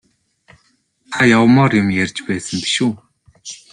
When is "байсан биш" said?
2.27-2.75